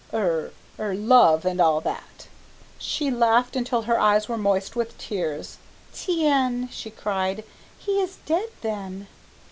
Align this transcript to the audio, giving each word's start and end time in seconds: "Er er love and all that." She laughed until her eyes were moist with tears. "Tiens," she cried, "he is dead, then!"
"Er 0.15 0.51
er 0.79 0.95
love 0.95 1.45
and 1.45 1.61
all 1.61 1.79
that." 1.79 2.25
She 2.79 3.11
laughed 3.11 3.55
until 3.55 3.83
her 3.83 3.99
eyes 3.99 4.27
were 4.27 4.35
moist 4.35 4.75
with 4.75 4.97
tears. 4.97 5.57
"Tiens," 5.93 6.71
she 6.73 6.89
cried, 6.89 7.43
"he 7.77 8.01
is 8.01 8.17
dead, 8.25 8.49
then!" 8.61 9.05